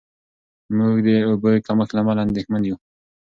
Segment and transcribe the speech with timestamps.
[0.77, 2.77] موږ د اوبو د کمښت له امله اندېښمن یو.